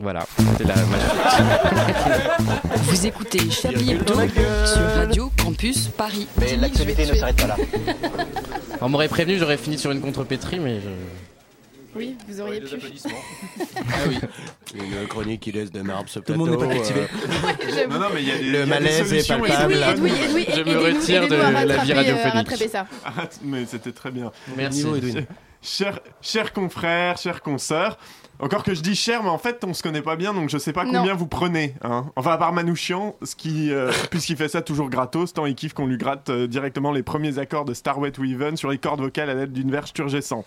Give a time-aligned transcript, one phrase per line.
[0.00, 0.74] Voilà, c'était la
[2.76, 4.14] Vous écoutez Chablis Hebdo
[4.64, 6.26] sur Radio Campus Paris.
[6.40, 7.56] Mais l'actualité ne s'arrête pas là.
[8.80, 10.88] On m'aurait prévenu, j'aurais fini sur une contrepétrie, mais je...
[11.94, 12.76] Oui, vous auriez pu.
[13.76, 14.18] Ah oui.
[14.74, 17.00] Une chronique qui laisse des marbre ce Tout le monde n'est pas cultivé.
[17.74, 17.92] J'avoue.
[17.92, 19.72] Non, non, mais il y a des, il y Le a malaise est palpable.
[19.74, 22.32] Edoui, Edoui, Edoui, Je me retire de la vie euh, radiophonique.
[22.32, 22.86] rattraper ça.
[23.04, 24.30] Arrête, mais c'était très bien.
[24.56, 24.86] Merci.
[25.62, 27.98] Chers, chers confrères, chers consoeurs,
[28.40, 30.58] encore que je dis cher, mais en fait on se connaît pas bien, donc je
[30.58, 30.92] sais pas Non.
[30.92, 31.74] combien vous prenez.
[31.82, 32.06] Hein.
[32.16, 35.74] Enfin, à part Manouchian, ce qui, euh, puisqu'il fait ça toujours gratos, tant il kiffe
[35.74, 39.00] qu'on lui gratte euh, directement les premiers accords de Starway to Even sur les cordes
[39.00, 40.46] vocales à l'aide d'une verge turgescente.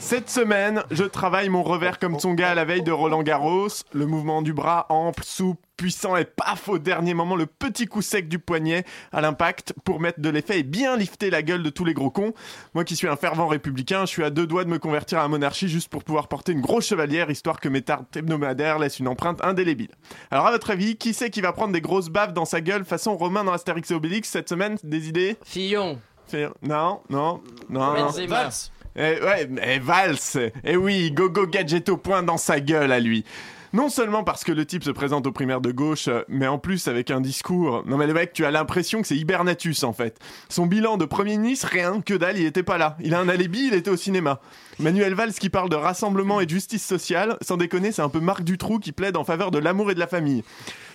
[0.00, 4.06] Cette semaine, je travaille mon revers comme Tsonga à la veille de Roland Garros, le
[4.06, 8.28] mouvement du bras ample, souple, puissant et paf au dernier moment, le petit coup sec
[8.28, 11.84] du poignet à l'impact pour mettre de l'effet et bien lifter la gueule de tous
[11.86, 12.34] les gros cons.
[12.74, 15.22] Moi qui suis un fervent républicain, je suis à deux doigts de me convertir à
[15.22, 18.98] la monarchie juste pour pouvoir porter une grosse chevalière, histoire que mes tartes hebdomadaires laissent
[18.98, 19.90] une empreinte indélébile.
[20.32, 22.84] Alors à votre avis, qui c'est qui va prendre des grosses baves dans sa gueule
[22.84, 24.76] façon Romain dans Astérix et Obélix cette semaine?
[24.82, 25.36] Des idées?
[25.44, 27.94] Fillon, Fait- Non, non, non.
[27.94, 28.48] Benzema.
[28.96, 33.24] Eh, ouais, eh, Valls Eh oui, Gogo Gadget au point dans sa gueule à lui
[33.72, 36.58] non seulement parce que le type se présente aux primaires de gauche, euh, mais en
[36.58, 37.82] plus avec un discours.
[37.86, 40.18] Non mais le mec, tu as l'impression que c'est Hibernatus en fait.
[40.48, 42.96] Son bilan de Premier ministre, rien, que dalle, il était pas là.
[43.00, 44.40] Il a un alibi, il était au cinéma.
[44.78, 48.20] Manuel Valls qui parle de rassemblement et de justice sociale, sans déconner, c'est un peu
[48.20, 50.44] Marc Dutroux qui plaide en faveur de l'amour et de la famille.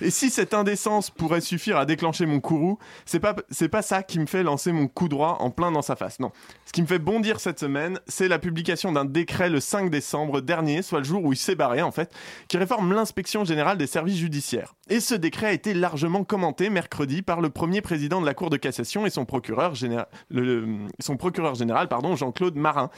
[0.01, 4.01] Et si cette indécence pourrait suffire à déclencher mon courroux, c'est pas, c'est pas ça
[4.01, 6.19] qui me fait lancer mon coup droit en plein dans sa face.
[6.19, 6.31] Non.
[6.65, 10.41] Ce qui me fait bondir cette semaine, c'est la publication d'un décret le 5 décembre
[10.41, 12.11] dernier, soit le jour où il s'est barré en fait,
[12.47, 14.73] qui réforme l'inspection générale des services judiciaires.
[14.89, 18.49] Et ce décret a été largement commenté mercredi par le premier président de la Cour
[18.49, 22.89] de cassation et son procureur général, le- son procureur général, pardon, Jean-Claude Marin,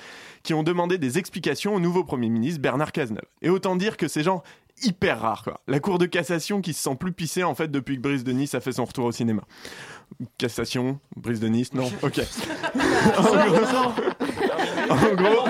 [0.43, 3.25] qui ont demandé des explications au nouveau Premier ministre Bernard Cazeneuve.
[3.41, 4.43] Et autant dire que ces gens
[4.83, 5.61] hyper rares quoi.
[5.67, 8.33] La Cour de cassation qui se sent plus pissée en fait depuis que Brice de
[8.33, 9.41] Nice a fait son retour au cinéma.
[10.37, 12.19] Cassation, Brice de Nice, non, ok.
[13.17, 13.37] en gros,
[14.89, 15.47] en gros,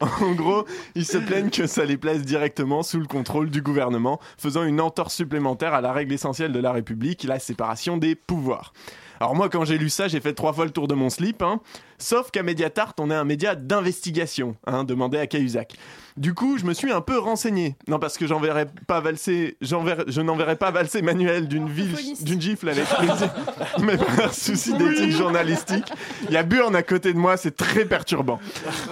[0.94, 4.80] ils se plaignent que ça les place directement sous le contrôle du gouvernement, faisant une
[4.80, 8.72] entorse supplémentaire à la règle essentielle de la République, la séparation des pouvoirs.
[9.20, 11.42] Alors moi, quand j'ai lu ça, j'ai fait trois fois le tour de mon slip,
[11.42, 11.60] hein.
[12.00, 15.74] Sauf qu'à Mediatart, on est un média d'investigation, hein, demandé à Cahuzac.
[16.16, 17.76] Du coup, je me suis un peu renseigné.
[17.88, 22.68] Non, parce que j'enverrai pas valser, je n'enverrai pas valser Manuel d'une ville, d'une gifle
[22.68, 23.34] avec plaisir,
[23.80, 25.86] mais par souci d'éthique journalistique.
[26.28, 28.38] Il y a Burn à côté de moi, c'est très perturbant.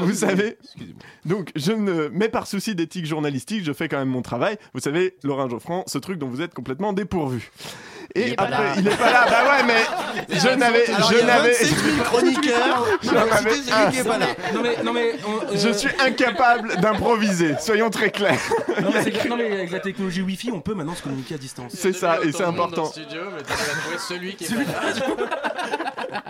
[0.00, 0.58] Vous savez,
[1.24, 4.56] donc je ne, mais par souci d'éthique journalistique, je fais quand même mon travail.
[4.74, 7.50] Vous savez, Laurent Geoffrand, ce truc dont vous êtes complètement dépourvu.
[8.14, 8.74] Et Il est pas après, là.
[8.78, 9.26] il est pas là.
[9.28, 12.86] Bah ouais, mais je n'avais, je n'avais, 27 000 chroniqueurs.
[13.02, 14.26] Est pas là.
[14.54, 17.54] Non mais, non mais, on- euh, je suis incapable d'improviser.
[17.60, 18.38] Soyons très clairs.
[18.82, 21.38] non, mais c'est- non, mais avec la technologie Wi-Fi, on peut maintenant se communiquer à
[21.38, 21.72] distance.
[21.74, 22.82] C'est ça, et c'est important.
[22.82, 24.62] Dans le studio, mais tu vas trouver celui qui est pas
[26.14, 26.22] là.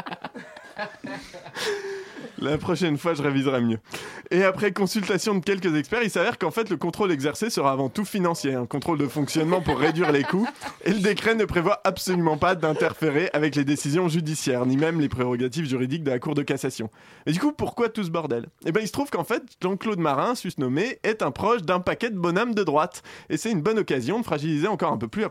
[2.39, 3.79] La prochaine fois, je réviserai mieux.
[4.33, 7.89] Et après consultation de quelques experts, il s'avère qu'en fait, le contrôle exercé sera avant
[7.89, 10.49] tout financier, un contrôle de fonctionnement pour réduire les coûts.
[10.85, 15.09] Et le décret ne prévoit absolument pas d'interférer avec les décisions judiciaires, ni même les
[15.09, 16.91] prérogatives juridiques de la Cour de cassation.
[17.25, 18.47] Mais du coup, pourquoi tout ce bordel?
[18.65, 22.11] Eh ben, il se trouve qu'en fait, Jean-Claude Marin, susnommé, est un proche d'un paquet
[22.11, 23.05] de bonhommes de droite.
[23.31, 25.23] Et c'est une bonne occasion de fragiliser encore un peu plus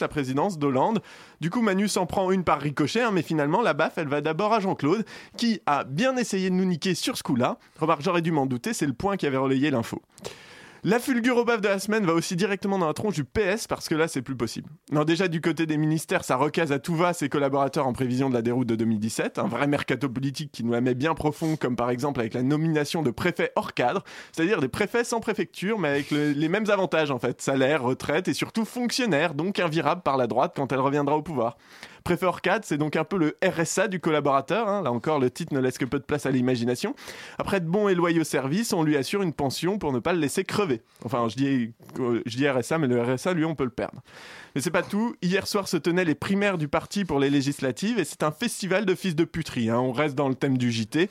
[0.00, 1.02] la, présidence d'Hollande.
[1.40, 4.20] Du coup, Manu s'en prend une par ricochet, hein, mais finalement, la baffe, elle va
[4.20, 5.04] d'abord à Jean-Claude,
[5.36, 7.58] qui a bien essayé de nous niquer sur ce coup-là.
[8.00, 10.00] J'aurais dû m'en douter, c'est le point qui avait relayé l'info.
[10.84, 13.68] La fulgure au baf de la semaine va aussi directement dans la tronche du PS
[13.68, 14.68] parce que là c'est plus possible.
[14.90, 18.28] Non déjà du côté des ministères ça recase à tout va ses collaborateurs en prévision
[18.28, 21.54] de la déroute de 2017, un vrai mercato politique qui nous la met bien profond
[21.54, 24.02] comme par exemple avec la nomination de préfets hors cadre,
[24.32, 28.26] c'est-à-dire des préfets sans préfecture mais avec le- les mêmes avantages en fait, salaire, retraite
[28.26, 31.58] et surtout fonctionnaires, donc invirables par la droite quand elle reviendra au pouvoir.
[32.04, 34.68] Préfet hors cadre, c'est donc un peu le RSA du collaborateur.
[34.68, 34.82] hein.
[34.82, 36.94] Là encore, le titre ne laisse que peu de place à l'imagination.
[37.38, 40.18] Après de bons et loyaux services, on lui assure une pension pour ne pas le
[40.18, 40.82] laisser crever.
[41.04, 44.00] Enfin, je dis, euh, je dis RSA, mais le RSA, lui, on peut le perdre.
[44.54, 45.14] Mais c'est pas tout.
[45.22, 48.84] Hier soir se tenaient les primaires du parti pour les législatives et c'est un festival
[48.84, 49.70] de fils de puterie.
[49.70, 49.78] hein.
[49.78, 51.08] On reste dans le thème du JT.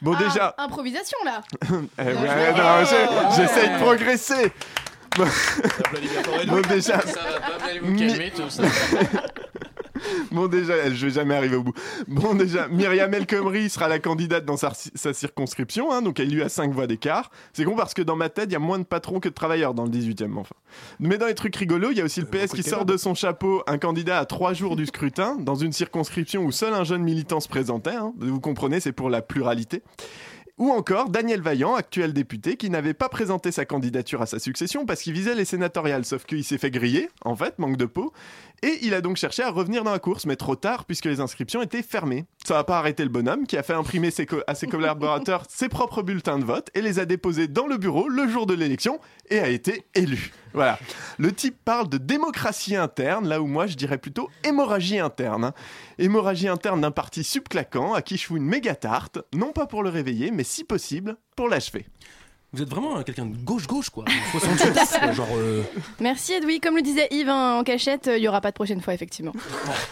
[0.00, 0.54] Bon, Ah, déjà.
[0.58, 1.42] Improvisation là
[1.98, 4.52] Eh ouais, non, j'ai- j'essaie de progresser.
[5.16, 7.00] Bon, déjà.
[7.02, 8.62] Ça va pas vous calmer tout ça.
[10.32, 11.74] Bon déjà, je vais jamais arriver au bout.
[12.08, 16.30] Bon déjà, Myriam El Khomri sera la candidate dans sa, sa circonscription, hein, donc elle
[16.30, 17.30] lui a 5 voix d'écart.
[17.52, 19.34] C'est con parce que dans ma tête, il y a moins de patrons que de
[19.34, 20.54] travailleurs dans le 18e, enfin.
[21.00, 23.14] Mais dans les trucs rigolos, il y a aussi le PS qui sort de son
[23.14, 27.02] chapeau un candidat à 3 jours du scrutin, dans une circonscription où seul un jeune
[27.02, 27.94] militant se présentait.
[27.94, 28.12] hein.
[28.18, 29.82] Vous comprenez, c'est pour la pluralité.
[30.58, 34.84] Ou encore Daniel Vaillant, actuel député, qui n'avait pas présenté sa candidature à sa succession
[34.84, 38.12] parce qu'il visait les sénatoriales, sauf qu'il s'est fait griller, en fait, manque de peau.
[38.64, 41.18] Et il a donc cherché à revenir dans la course, mais trop tard puisque les
[41.18, 42.26] inscriptions étaient fermées.
[42.46, 44.10] Ça va pas arrêter le bonhomme qui a fait imprimer
[44.46, 48.08] à ses collaborateurs ses propres bulletins de vote et les a déposés dans le bureau
[48.08, 49.00] le jour de l'élection
[49.30, 50.32] et a été élu.
[50.54, 50.78] Voilà.
[51.18, 55.52] Le type parle de démocratie interne, là où moi je dirais plutôt hémorragie interne.
[55.98, 59.82] Hémorragie interne d'un parti subclaquant à qui je fous une méga tarte, non pas pour
[59.82, 61.86] le réveiller, mais si possible, pour l'achever.
[62.54, 64.04] Vous êtes vraiment euh, quelqu'un de gauche-gauche, quoi.
[64.32, 65.26] 68, quoi, genre.
[65.36, 65.62] euh,
[66.00, 66.60] Merci Edoui.
[66.60, 69.32] Comme le disait Yves hein, en cachette, il y aura pas de prochaine fois, effectivement.